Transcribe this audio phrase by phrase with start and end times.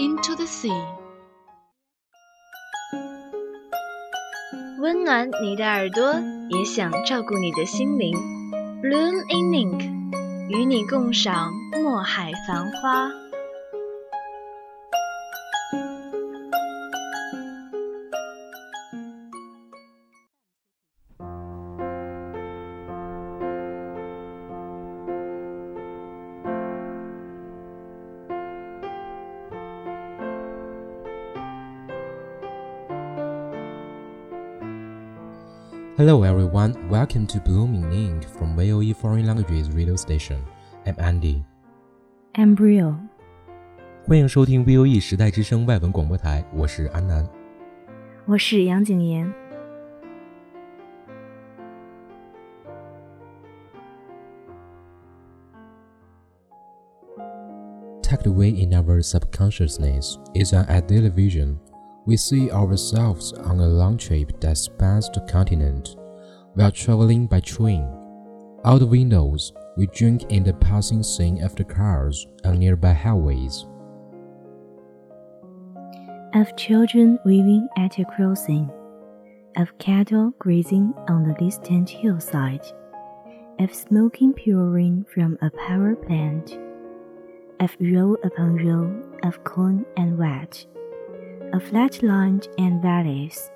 [0.00, 0.72] into the sea.
[4.80, 6.14] 温暖你的耳朵，
[6.48, 8.16] 也想照顾你的心灵。
[8.82, 9.82] Bloom in Ink，
[10.48, 13.10] 与你共赏墨海繁花。
[35.99, 40.39] Hello everyone, welcome to Blooming Ink from VOE Foreign Languages Radio Station.
[40.85, 41.43] I'm Andy.
[42.33, 42.95] Embryo，
[44.07, 47.27] 欢迎收听 VOE 时代之声外文广播台，我是安南。
[48.25, 49.33] 我是杨景妍。
[58.01, 61.57] Tucked away in our subconsciousness is an ideal vision.
[62.06, 65.96] we see ourselves on a long trip that spans the continent.
[66.56, 67.86] We are traveling by train.
[68.64, 73.66] Out the windows, we drink in the passing scene of the cars on nearby highways.
[76.34, 78.70] Of children weaving at a crossing,
[79.56, 82.64] of cattle grazing on the distant hillside,
[83.58, 86.58] of smoking pouring from a power plant,
[87.60, 90.66] of row upon row of corn and wheat,
[91.52, 93.50] of flatland and valleys,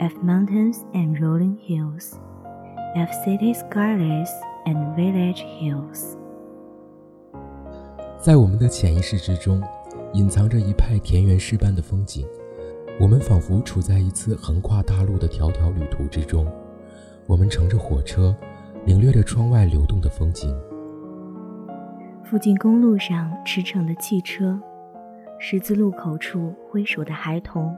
[0.00, 2.18] of mountains and rolling hills,
[2.96, 4.28] of city skylines
[4.66, 6.16] and village hills.
[8.18, 9.62] 在我们的潜意识之中，
[10.12, 12.26] 隐藏着一派田园诗般的风景。
[13.00, 16.46] 我们仿佛处在一次横跨大陆的迢迢旅途之中。
[17.26, 18.36] 我们乘着火车，
[18.84, 20.54] 领略着窗外流动的风景。
[22.22, 24.60] 附近公路上驰骋的汽车，
[25.44, 27.76] 十字路口处挥手的孩童，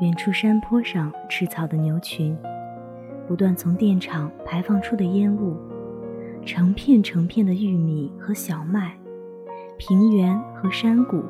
[0.00, 2.34] 远处山坡上吃草的牛群，
[3.28, 5.54] 不断从电厂排放出的烟雾，
[6.46, 8.96] 成片成片的玉米和小麦，
[9.76, 11.22] 平原和山谷，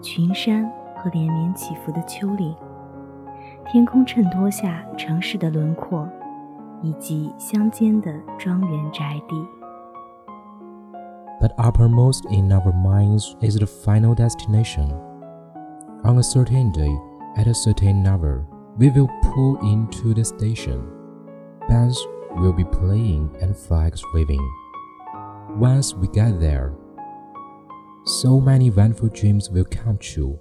[0.00, 0.64] 群山
[0.96, 2.56] 和连绵起伏的丘陵，
[3.66, 6.08] 天空衬托下城市的轮廓，
[6.80, 9.36] 以及乡间的庄园宅地。
[11.42, 14.92] But uppermost in our minds is the final destination.
[16.04, 16.96] On a certain day,
[17.36, 18.46] at a certain hour,
[18.78, 20.86] we will pull into the station.
[21.68, 21.98] Bands
[22.36, 24.40] will be playing and flags waving.
[25.56, 26.74] Once we get there,
[28.04, 30.38] so many wonderful dreams will come true,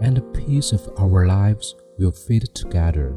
[0.00, 3.16] and the piece of our lives will fit together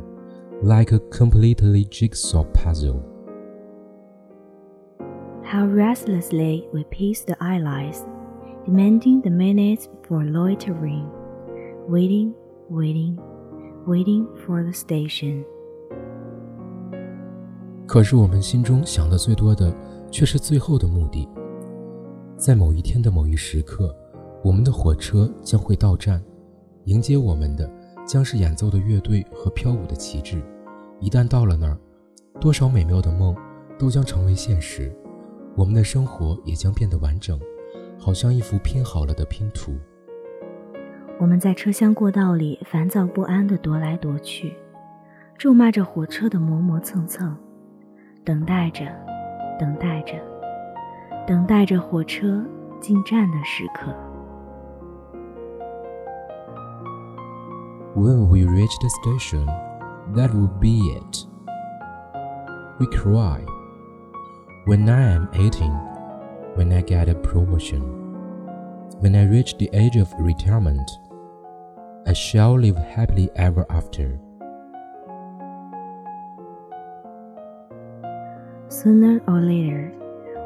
[0.62, 3.15] like a completely jigsaw puzzle.
[5.56, 8.04] How restlessly we pace the eyelids,
[8.66, 11.10] demanding the minutes for loitering,
[11.88, 12.34] waiting,
[12.70, 13.18] waiting,
[13.88, 15.46] waiting for the station.
[17.88, 19.74] 可是我们心中想的最多的，
[20.12, 21.26] 却是最后的目的。
[22.36, 23.96] 在某一天的某一时刻，
[24.44, 26.22] 我们的火车将会到站，
[26.84, 27.72] 迎接我们的
[28.06, 30.44] 将是演奏的乐队和飘舞的旗帜。
[31.00, 31.78] 一旦到了那儿，
[32.42, 33.34] 多少美妙的梦
[33.80, 34.94] 都将成为现实，
[35.56, 37.40] 我们的生活也将变得完整，
[37.98, 39.74] 好像一幅拼好了的拼图。
[41.18, 44.54] 我们在车厢过道里烦躁不安地踱来踱去，
[45.38, 47.34] 咒骂着火车的磨磨蹭蹭，
[48.26, 48.86] 等待着，
[49.58, 50.14] 等待着，
[51.26, 52.46] 等待着火车
[52.82, 53.96] 进站的时刻。
[57.96, 59.46] When we reach the station,
[60.16, 61.26] that will be it.
[62.78, 63.55] We cry.
[64.66, 65.70] When I am 18,
[66.56, 67.84] when I get a promotion,
[68.98, 70.90] when I reach the age of retirement,
[72.08, 74.20] I shall live happily ever after.
[78.70, 79.94] Sooner or later,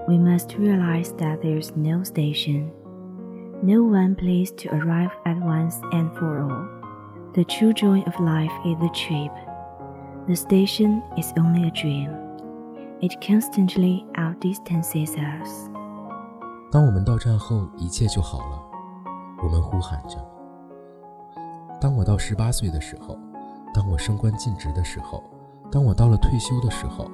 [0.09, 2.73] we must realize that there's no station,
[3.63, 6.67] no one place to arrive at once and for all.
[7.35, 9.31] The true joy of life is the trip.
[10.27, 12.18] The station is only a dream.
[13.01, 15.69] It constantly outdistances us.
[16.69, 18.61] 当我们到站后，一切就好了。
[19.41, 20.17] 我们呼喊着
[21.79, 23.17] ：“当我到十八岁的时候，
[23.73, 25.23] 当我升官尽职的时候，
[25.71, 27.09] 当我到了退休的时候，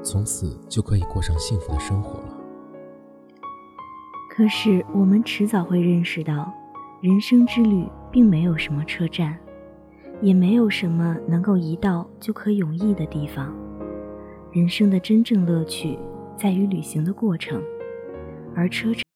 [0.00, 2.36] 从此就可以过上幸福的生活了。”
[4.30, 6.52] 可是，我们迟早会认识到，
[7.00, 9.36] 人生之旅并没有什么车站，
[10.22, 13.52] 也没有什么能够一到就可永逸的地方。
[14.56, 15.98] 人生的真正乐趣
[16.34, 17.62] 在于旅行的过程，
[18.54, 19.04] 而车程。